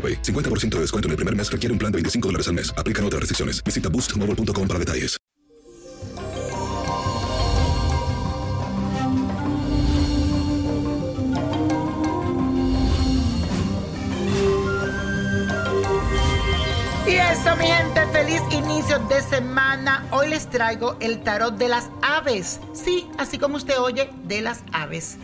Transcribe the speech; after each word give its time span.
AroPay. 0.00 0.22
50% 0.22 0.76
de 0.76 0.80
descuento 0.80 1.08
en 1.08 1.10
el 1.10 1.16
primer 1.16 1.36
mes 1.36 1.52
requiere 1.52 1.72
un 1.72 1.78
plan 1.78 1.92
de 1.92 1.96
25 1.96 2.28
dólares 2.28 2.48
al 2.48 2.54
mes. 2.54 2.72
Aplican 2.78 3.04
otras 3.04 3.20
restricciones. 3.20 3.62
Visita 3.62 3.90
boostmobile.com 3.90 4.66
para 4.66 4.78
detalles. 4.78 5.20
Y 17.06 17.14
eso, 17.14 17.56
mi 17.56 17.64
gente, 17.64 18.06
feliz 18.12 18.40
inicio 18.52 19.00
de 19.08 19.20
semana. 19.20 20.06
Hoy 20.12 20.28
les 20.28 20.48
traigo 20.48 20.96
el 21.00 21.24
tarot 21.24 21.56
de 21.56 21.68
las 21.68 21.90
aves. 22.02 22.60
Sí, 22.72 23.08
así 23.18 23.36
como 23.36 23.56
usted 23.56 23.80
oye, 23.80 24.10
de 24.24 24.42
las 24.42 24.62
aves. 24.72 25.18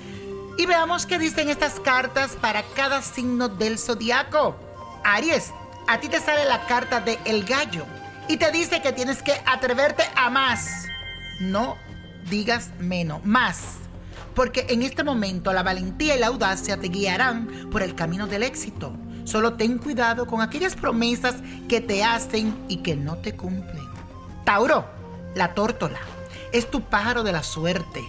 Y 0.59 0.67
veamos 0.67 1.07
qué 1.07 1.19
dicen 1.19 1.49
estas 1.49 1.79
cartas 1.79 2.33
para 2.41 2.65
cada 2.75 3.03
signo 3.03 3.49
del 3.49 3.79
zodiaco. 3.79 4.66
Aries, 5.07 5.53
a 5.87 6.01
ti 6.01 6.09
te 6.09 6.21
sale 6.21 6.45
la 6.47 6.67
carta 6.67 7.01
de 7.01 7.17
El 7.25 7.45
Gallo 7.45 7.87
y 8.27 8.39
te 8.39 8.51
dice 8.51 8.83
que 8.83 8.93
tienes 8.93 9.23
que 9.23 9.41
atreverte 9.47 10.03
a 10.17 10.31
más. 10.31 10.87
No 11.39 11.77
digas 12.29 12.71
menos, 12.81 13.25
más. 13.25 13.77
Porque 14.35 14.67
en 14.69 14.83
este 14.83 15.05
momento 15.05 15.53
la 15.53 15.63
valentía 15.63 16.17
y 16.17 16.19
la 16.19 16.27
audacia 16.27 16.77
te 16.77 16.89
guiarán 16.89 17.71
por 17.71 17.83
el 17.83 17.95
camino 17.95 18.27
del 18.27 18.43
éxito. 18.43 18.97
Solo 19.25 19.55
ten 19.55 19.79
cuidado 19.79 20.27
con 20.27 20.41
aquellas 20.41 20.75
promesas 20.75 21.37
que 21.69 21.81
te 21.81 22.03
hacen 22.03 22.65
y 22.69 22.79
que 22.79 22.97
no 22.97 23.17
te 23.19 23.37
cumplen. 23.37 23.87
Tauro, 24.45 24.85
la 25.37 25.55
tórtola, 25.55 26.01
es 26.53 26.69
tu 26.69 26.81
pájaro 26.81 27.23
de 27.23 27.31
la 27.31 27.45
suerte 27.45 28.05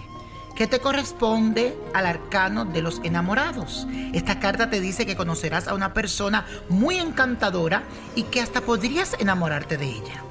que 0.57 0.65
te 0.65 0.79
corresponde 0.79 1.77
al 1.93 2.07
arcano 2.07 2.65
de 2.65 2.81
los 2.81 2.99
enamorados. 3.03 3.87
Esta 4.11 4.39
carta 4.39 4.71
te 4.71 4.81
dice 4.81 5.05
que 5.05 5.15
conocerás 5.15 5.67
a 5.67 5.75
una 5.75 5.93
persona 5.93 6.47
muy 6.67 6.97
encantadora 6.97 7.83
y 8.15 8.23
que 8.23 8.41
hasta 8.41 8.61
podrías 8.61 9.15
enamorarte 9.19 9.77
de 9.77 9.85
ella. 9.85 10.23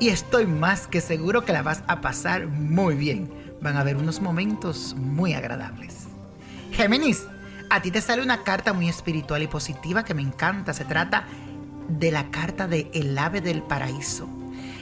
Y 0.00 0.08
estoy 0.08 0.46
más 0.46 0.86
que 0.86 1.02
seguro 1.02 1.44
que 1.44 1.52
la 1.52 1.62
vas 1.62 1.82
a 1.88 2.00
pasar 2.00 2.46
muy 2.46 2.94
bien. 2.94 3.30
Van 3.60 3.76
a 3.76 3.80
haber 3.80 3.96
unos 3.96 4.22
momentos 4.22 4.94
muy 4.96 5.34
agradables. 5.34 6.06
Géminis, 6.72 7.26
a 7.68 7.82
ti 7.82 7.90
te 7.90 8.00
sale 8.00 8.22
una 8.22 8.44
carta 8.44 8.72
muy 8.72 8.88
espiritual 8.88 9.42
y 9.42 9.46
positiva 9.46 10.06
que 10.06 10.14
me 10.14 10.22
encanta. 10.22 10.72
Se 10.72 10.86
trata 10.86 11.24
de 11.88 12.10
la 12.10 12.30
carta 12.30 12.66
de 12.66 12.90
El 12.94 13.16
ave 13.18 13.42
del 13.42 13.62
paraíso. 13.62 14.26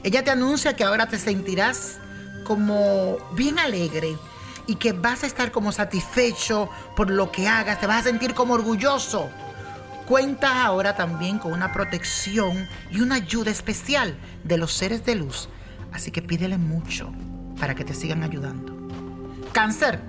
Ella 0.05 0.23
te 0.23 0.31
anuncia 0.31 0.77
que 0.77 0.85
ahora 0.85 1.09
te 1.09 1.19
sentirás 1.19 1.99
como 2.45 3.17
bien 3.35 3.59
alegre 3.59 4.17
y 4.67 4.77
que 4.77 4.93
vas 4.93 5.23
a 5.23 5.27
estar 5.27 5.53
como 5.53 5.73
satisfecho 5.73 6.69
por 6.97 7.11
lo 7.11 7.31
que 7.31 7.49
hagas, 7.49 7.81
te 7.81 7.87
vas 7.87 8.01
a 8.01 8.11
sentir 8.11 8.35
como 8.35 8.55
orgulloso. 8.55 9.31
Cuentas 10.07 10.53
ahora 10.55 10.97
también 10.97 11.39
con 11.39 11.53
una 11.53 11.73
protección 11.73 12.69
y 12.91 13.01
una 13.01 13.17
ayuda 13.17 13.51
especial 13.51 14.15
de 14.45 14.59
los 14.59 14.73
seres 14.73 15.05
de 15.05 15.15
luz, 15.15 15.49
así 15.93 16.11
que 16.11 16.21
pídele 16.21 16.59
mucho 16.59 17.13
para 17.59 17.75
que 17.75 17.85
te 17.85 17.95
sigan 17.95 18.23
ayudando. 18.23 18.77
Cáncer, 19.53 20.01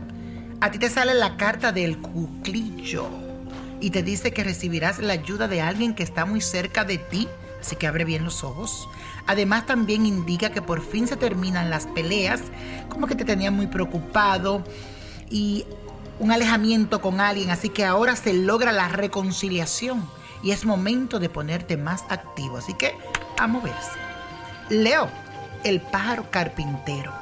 a 0.60 0.72
ti 0.72 0.80
te 0.80 0.90
sale 0.90 1.14
la 1.14 1.38
carta 1.38 1.72
del 1.72 2.00
cuclillo 2.00 3.08
y 3.80 3.92
te 3.92 4.04
dice 4.04 4.32
que 4.32 4.44
recibirás 4.44 5.00
la 5.00 5.14
ayuda 5.14 5.48
de 5.48 5.62
alguien 5.62 5.96
que 5.96 6.04
está 6.04 6.26
muy 6.26 6.42
cerca 6.42 6.84
de 6.84 6.98
ti, 6.98 7.28
así 7.66 7.76
que 7.76 7.88
abre 7.88 8.06
bien 8.06 8.24
los 8.24 8.44
ojos. 8.44 8.88
Además 9.26 9.66
también 9.66 10.06
indica 10.06 10.52
que 10.52 10.62
por 10.62 10.82
fin 10.82 11.08
se 11.08 11.16
terminan 11.18 11.70
las 11.70 11.88
peleas, 11.88 12.42
como 12.90 13.08
que 13.08 13.16
te 13.16 13.26
tenían 13.26 13.56
muy 13.56 13.68
preocupado 13.68 14.64
y 15.30 15.66
un 16.20 16.32
alejamiento 16.32 17.02
con 17.02 17.20
alguien, 17.20 17.50
así 17.50 17.70
que 17.70 17.84
ahora 17.84 18.16
se 18.16 18.34
logra 18.34 18.72
la 18.72 18.88
reconciliación 18.88 20.08
y 20.44 20.52
es 20.52 20.64
momento 20.64 21.20
de 21.20 21.28
ponerte 21.28 21.76
más 21.76 22.04
activo, 22.10 22.58
así 22.58 22.76
que 22.76 22.94
a 23.40 23.48
moverse. 23.48 23.98
Leo, 24.70 25.10
el 25.64 25.82
pájaro 25.82 26.30
carpintero, 26.30 27.14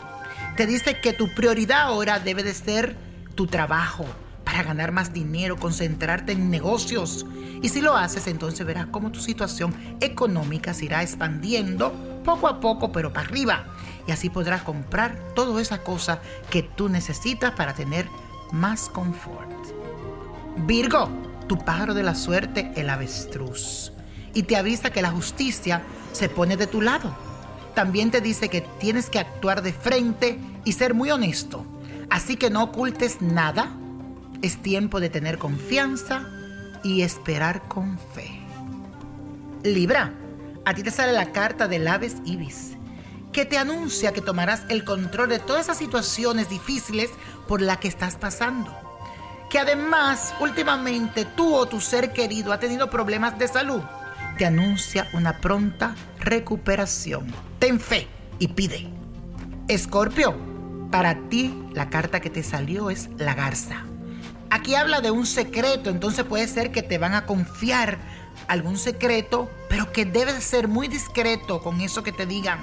te 0.58 0.68
dice 0.68 1.00
que 1.00 1.14
tu 1.14 1.34
prioridad 1.34 1.84
ahora 1.84 2.20
debe 2.20 2.44
de 2.44 2.54
ser 2.54 2.98
tu 3.36 3.48
trabajo, 3.48 4.06
para 4.54 4.66
ganar 4.66 4.92
más 4.92 5.12
dinero, 5.14 5.58
concentrarte 5.58 6.34
en 6.34 6.52
negocios. 6.52 7.26
Y 7.64 7.70
si 7.70 7.82
lo 7.82 7.98
haces, 7.98 8.28
entonces 8.28 8.64
verás 8.64 8.86
cómo 8.92 9.12
tu 9.12 9.20
situación 9.20 9.74
económica 10.00 10.76
se 10.76 10.86
irá 10.86 11.02
expandiendo 11.02 12.22
poco 12.24 12.48
a 12.48 12.60
poco, 12.60 12.92
pero 12.92 13.12
para 13.12 13.26
arriba. 13.26 13.66
Y 14.08 14.12
así 14.12 14.30
podrás 14.30 14.62
comprar 14.62 15.18
toda 15.34 15.60
esa 15.60 15.80
cosa 15.80 16.20
que 16.52 16.62
tú 16.62 16.88
necesitas 16.88 17.54
para 17.54 17.74
tener 17.74 18.08
más 18.52 18.90
confort. 18.90 19.50
Virgo, 20.68 21.10
tu 21.48 21.58
pájaro 21.58 21.96
de 21.96 22.04
la 22.04 22.14
suerte, 22.14 22.72
el 22.76 22.92
avestruz. 22.92 23.92
Y 24.36 24.44
te 24.44 24.56
avisa 24.56 24.92
que 24.92 25.02
la 25.02 25.10
justicia 25.10 25.82
se 26.12 26.30
pone 26.30 26.58
de 26.58 26.68
tu 26.68 26.80
lado. 26.80 27.16
También 27.74 28.12
te 28.12 28.22
dice 28.22 28.50
que 28.50 28.62
tienes 28.62 29.10
que 29.10 29.18
actuar 29.18 29.64
de 29.64 29.74
frente 29.74 30.38
y 30.64 30.74
ser 30.74 30.94
muy 30.94 31.10
honesto. 31.10 31.66
Así 32.12 32.36
que 32.36 32.52
no 32.52 32.62
ocultes 32.62 33.20
nada 33.20 33.80
es 34.44 34.62
tiempo 34.62 35.00
de 35.00 35.10
tener 35.10 35.40
confianza 35.40 36.28
y 36.84 37.02
esperar 37.02 37.68
con 37.68 37.98
fe. 37.98 38.30
Libra, 39.64 40.14
a 40.66 40.74
ti 40.74 40.84
te 40.84 40.92
sale 40.92 41.14
la 41.14 41.32
carta 41.32 41.70
del 41.70 41.88
Aves 41.88 42.18
Ibis, 42.26 42.74
que 43.32 43.46
te 43.46 43.58
anuncia 43.58 44.12
que 44.12 44.22
tomarás 44.22 44.64
el 44.68 44.84
control 44.84 45.30
de 45.30 45.40
todas 45.40 45.64
esas 45.64 45.78
situaciones 45.78 46.50
difíciles 46.50 47.10
por 47.48 47.62
las 47.62 47.78
que 47.78 47.88
estás 47.88 48.18
pasando. 48.18 48.72
Que 49.50 49.60
además, 49.60 50.34
últimamente 50.42 51.26
tú 51.26 51.56
o 51.56 51.66
tu 51.66 51.80
ser 51.80 52.12
querido 52.12 52.52
ha 52.52 52.60
tenido 52.60 52.90
problemas 52.90 53.40
de 53.40 53.48
salud. 53.48 53.82
te 54.38 54.48
anuncia 54.48 55.08
una 55.14 55.40
pronta 55.40 55.96
recuperación. 56.20 57.28
Ten 57.60 57.80
fe 57.80 58.08
y 58.40 58.48
pide. 58.48 58.90
Escorpio, 59.68 60.36
para 60.92 61.30
ti 61.30 61.54
la 61.74 61.92
carta 61.92 62.20
que 62.20 62.32
te 62.32 62.42
salió 62.42 62.90
es 62.90 63.10
la 63.18 63.36
garza. 63.36 63.86
Aquí 64.54 64.76
habla 64.76 65.02
de 65.02 65.10
un 65.10 65.26
secreto, 65.26 65.90
entonces 65.90 66.26
puede 66.26 66.48
ser 66.48 66.72
que 66.72 66.84
te 66.84 67.00
van 67.00 67.16
a 67.16 67.26
confiar 67.26 67.98
algún 68.48 68.78
secreto, 68.78 69.50
pero 69.68 69.92
que 69.92 70.06
debes 70.06 70.44
ser 70.44 70.68
muy 70.68 70.88
discreto 70.88 71.60
con 71.60 71.82
eso 71.82 72.04
que 72.04 72.12
te 72.12 72.28
digan. 72.28 72.60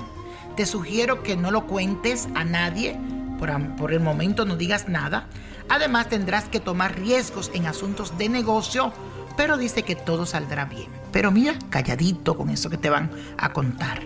Te 0.54 0.66
sugiero 0.66 1.24
que 1.24 1.36
no 1.36 1.50
lo 1.50 1.66
cuentes 1.66 2.28
a 2.36 2.44
nadie, 2.44 2.96
por, 3.40 3.50
por 3.74 3.92
el 3.92 3.98
momento 3.98 4.44
no 4.44 4.54
digas 4.54 4.88
nada. 4.88 5.26
Además 5.68 6.08
tendrás 6.08 6.44
que 6.44 6.60
tomar 6.60 6.94
riesgos 6.94 7.50
en 7.54 7.66
asuntos 7.66 8.16
de 8.16 8.28
negocio, 8.28 8.92
pero 9.36 9.56
dice 9.56 9.82
que 9.82 9.96
todo 9.96 10.26
saldrá 10.26 10.66
bien. 10.66 10.92
Pero 11.10 11.32
mira, 11.32 11.54
calladito 11.70 12.36
con 12.36 12.50
eso 12.50 12.70
que 12.70 12.78
te 12.78 12.88
van 12.88 13.10
a 13.36 13.52
contar. 13.52 14.00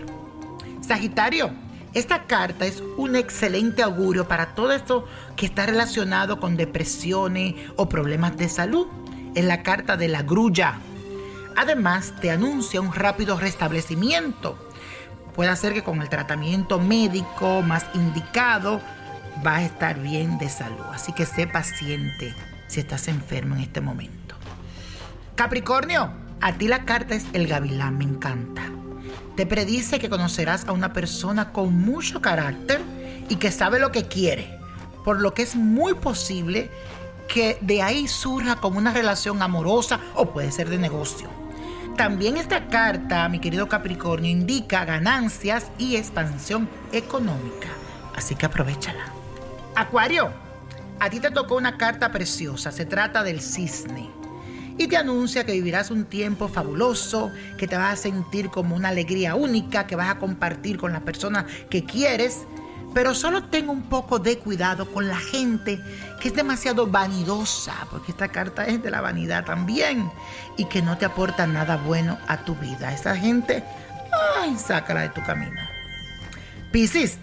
Sagitario, 0.81 1.51
esta 1.95 2.23
carta 2.23 2.65
es 2.65 2.83
un 2.97 3.15
excelente 3.15 3.81
augurio 3.81 4.27
para 4.27 4.53
todo 4.53 4.73
esto 4.73 5.07
que 5.37 5.45
está 5.45 5.65
relacionado 5.65 6.41
con 6.41 6.57
depresiones 6.57 7.55
o 7.77 7.87
problemas 7.87 8.35
de 8.35 8.49
salud. 8.49 8.87
Es 9.33 9.45
la 9.45 9.63
carta 9.63 9.95
de 9.95 10.09
la 10.09 10.21
grulla. 10.21 10.75
Además, 11.55 12.13
te 12.19 12.31
anuncia 12.31 12.81
un 12.81 12.93
rápido 12.93 13.39
restablecimiento. 13.39 14.59
Puede 15.35 15.55
ser 15.55 15.73
que 15.73 15.83
con 15.85 16.01
el 16.01 16.09
tratamiento 16.09 16.79
médico 16.79 17.61
más 17.61 17.85
indicado 17.93 18.81
vas 19.41 19.59
a 19.59 19.65
estar 19.65 19.97
bien 20.01 20.37
de 20.37 20.49
salud. 20.49 20.85
Así 20.91 21.13
que 21.13 21.25
sé 21.25 21.47
paciente 21.47 22.35
si 22.67 22.81
estás 22.81 23.07
enfermo 23.07 23.55
en 23.55 23.61
este 23.61 23.79
momento. 23.79 24.35
Capricornio, 25.35 26.11
a 26.41 26.51
ti 26.51 26.67
la 26.67 26.83
carta 26.83 27.15
es 27.15 27.25
el 27.31 27.47
gavilán, 27.47 27.97
me 27.97 28.03
encanta 28.03 28.64
te 29.35 29.45
predice 29.45 29.99
que 29.99 30.09
conocerás 30.09 30.65
a 30.67 30.71
una 30.71 30.93
persona 30.93 31.51
con 31.51 31.73
mucho 31.73 32.21
carácter 32.21 32.81
y 33.29 33.35
que 33.35 33.51
sabe 33.51 33.79
lo 33.79 33.91
que 33.91 34.05
quiere, 34.05 34.57
por 35.03 35.19
lo 35.19 35.33
que 35.33 35.43
es 35.43 35.55
muy 35.55 35.93
posible 35.93 36.69
que 37.27 37.57
de 37.61 37.81
ahí 37.81 38.07
surja 38.07 38.57
como 38.57 38.77
una 38.77 38.93
relación 38.93 39.41
amorosa 39.41 39.99
o 40.13 40.31
puede 40.31 40.51
ser 40.51 40.69
de 40.69 40.77
negocio. 40.77 41.29
También 41.97 42.37
esta 42.37 42.67
carta, 42.67 43.27
mi 43.29 43.39
querido 43.39 43.67
Capricornio, 43.67 44.29
indica 44.29 44.85
ganancias 44.85 45.67
y 45.77 45.95
expansión 45.95 46.69
económica, 46.91 47.69
así 48.15 48.35
que 48.35 48.45
aprovechala. 48.45 49.05
Acuario, 49.75 50.29
a 50.99 51.09
ti 51.09 51.19
te 51.19 51.31
tocó 51.31 51.55
una 51.55 51.77
carta 51.77 52.11
preciosa, 52.11 52.71
se 52.71 52.85
trata 52.85 53.23
del 53.23 53.41
cisne 53.41 54.09
y 54.77 54.87
te 54.87 54.97
anuncia 54.97 55.45
que 55.45 55.53
vivirás 55.53 55.91
un 55.91 56.05
tiempo 56.05 56.47
fabuloso, 56.47 57.31
que 57.57 57.67
te 57.67 57.77
vas 57.77 57.93
a 57.93 58.01
sentir 58.01 58.49
como 58.49 58.75
una 58.75 58.89
alegría 58.89 59.35
única, 59.35 59.87
que 59.87 59.95
vas 59.95 60.09
a 60.09 60.19
compartir 60.19 60.77
con 60.77 60.91
las 60.91 61.01
personas 61.01 61.45
que 61.69 61.85
quieres. 61.85 62.45
Pero 62.93 63.13
solo 63.13 63.43
ten 63.45 63.69
un 63.69 63.83
poco 63.83 64.19
de 64.19 64.37
cuidado 64.37 64.89
con 64.91 65.07
la 65.07 65.17
gente 65.17 65.81
que 66.21 66.29
es 66.29 66.33
demasiado 66.33 66.87
vanidosa, 66.87 67.73
porque 67.91 68.11
esta 68.11 68.29
carta 68.29 68.65
es 68.65 68.81
de 68.81 68.89
la 68.89 69.01
vanidad 69.01 69.43
también, 69.43 70.09
y 70.57 70.65
que 70.65 70.81
no 70.81 70.97
te 70.97 71.05
aporta 71.05 71.45
nada 71.45 71.75
bueno 71.77 72.17
a 72.27 72.45
tu 72.45 72.55
vida. 72.55 72.93
Esa 72.93 73.15
gente, 73.15 73.63
ay, 74.37 74.55
sácala 74.57 75.01
de 75.01 75.09
tu 75.09 75.21
camino. 75.23 75.59
Piscis, 76.71 77.17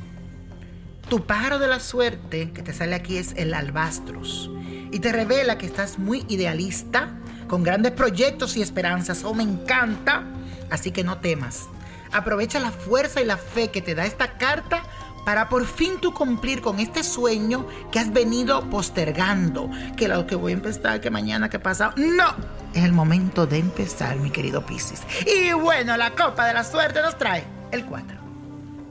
tu 1.09 1.25
pájaro 1.27 1.59
de 1.59 1.69
la 1.69 1.81
suerte 1.81 2.53
que 2.53 2.63
te 2.63 2.73
sale 2.73 2.95
aquí 2.95 3.17
es 3.17 3.35
el 3.37 3.53
albastros 3.53 4.51
y 4.93 4.99
te 5.01 5.11
revela 5.11 5.59
que 5.59 5.67
estás 5.67 5.99
muy 5.99 6.25
idealista, 6.29 7.11
con 7.53 7.63
grandes 7.63 7.93
proyectos 7.93 8.57
y 8.57 8.63
esperanzas. 8.63 9.25
Oh, 9.25 9.35
me 9.35 9.43
encanta. 9.43 10.23
Así 10.71 10.91
que 10.91 11.05
no 11.05 11.19
temas. 11.19 11.69
Aprovecha 12.11 12.59
la 12.61 12.71
fuerza 12.71 13.21
y 13.21 13.27
la 13.27 13.37
fe 13.37 13.71
que 13.71 13.83
te 13.83 13.95
da 13.95 14.07
esta 14.07 14.39
carta 14.39 14.85
para 15.27 15.51
por 15.51 15.67
fin 15.67 16.01
tú 16.01 16.15
cumplir 16.15 16.63
con 16.63 16.81
este 16.81 17.05
sueño 17.05 17.67
que 17.91 17.99
has 17.99 18.11
venido 18.11 18.71
postergando. 18.71 19.69
Que 19.99 20.09
lo 20.09 20.27
que 20.27 20.35
voy 20.35 20.53
a 20.53 20.55
empezar, 20.55 21.03
que 21.03 21.11
mañana, 21.11 21.51
que 21.51 21.59
pasa. 21.59 21.93
No, 21.97 22.35
es 22.73 22.85
el 22.85 22.93
momento 22.95 23.47
de 23.47 23.59
empezar, 23.59 24.17
mi 24.17 24.31
querido 24.31 24.65
Piscis. 24.65 25.03
Y 25.27 25.53
bueno, 25.53 25.99
la 25.99 26.13
copa 26.13 26.47
de 26.47 26.55
la 26.55 26.65
suerte 26.65 27.03
nos 27.03 27.19
trae 27.19 27.45
el 27.71 27.85
4. 27.85 28.17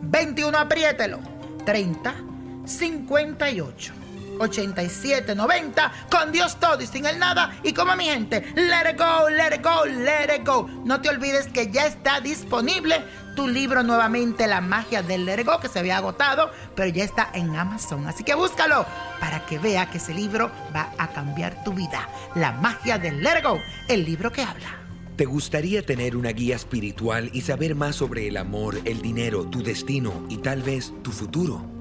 21, 0.03 0.55
apriételo. 0.55 1.19
30, 1.65 2.13
58. 2.65 4.00
87, 4.41 5.35
90, 5.35 5.91
con 6.09 6.31
Dios 6.31 6.59
todo 6.59 6.81
y 6.81 6.87
sin 6.87 7.05
el 7.05 7.19
nada. 7.19 7.59
Y 7.63 7.73
como 7.73 7.95
mi 7.95 8.05
gente, 8.05 8.41
let 8.55 8.91
it 8.91 8.97
go, 8.97 9.29
let 9.29 9.55
it 9.55 9.63
go, 9.63 9.85
let 9.85 10.35
it 10.35 10.45
go. 10.45 10.67
No 10.83 11.01
te 11.01 11.09
olvides 11.09 11.47
que 11.47 11.71
ya 11.71 11.85
está 11.85 12.19
disponible 12.19 13.03
tu 13.35 13.47
libro 13.47 13.83
nuevamente, 13.83 14.47
La 14.47 14.61
magia 14.61 15.01
del 15.01 15.25
let 15.25 15.41
it 15.41 15.47
go, 15.47 15.59
que 15.59 15.67
se 15.67 15.79
había 15.79 15.97
agotado, 15.97 16.51
pero 16.75 16.89
ya 16.89 17.03
está 17.03 17.29
en 17.33 17.55
Amazon. 17.55 18.07
Así 18.07 18.23
que 18.23 18.35
búscalo 18.35 18.85
para 19.19 19.45
que 19.45 19.59
vea 19.59 19.89
que 19.89 19.97
ese 19.97 20.13
libro 20.13 20.51
va 20.75 20.91
a 20.97 21.07
cambiar 21.07 21.63
tu 21.63 21.73
vida. 21.73 22.09
La 22.35 22.51
magia 22.51 22.97
del 22.97 23.23
let 23.23 23.39
it 23.39 23.45
go, 23.45 23.59
el 23.87 24.05
libro 24.05 24.31
que 24.31 24.41
habla. 24.41 24.77
¿Te 25.15 25.25
gustaría 25.25 25.85
tener 25.85 26.17
una 26.17 26.29
guía 26.29 26.55
espiritual 26.55 27.29
y 27.33 27.41
saber 27.41 27.75
más 27.75 27.95
sobre 27.95 28.27
el 28.27 28.37
amor, 28.37 28.79
el 28.85 29.01
dinero, 29.01 29.45
tu 29.45 29.61
destino 29.61 30.25
y 30.29 30.37
tal 30.37 30.63
vez 30.63 30.93
tu 31.03 31.11
futuro? 31.11 31.80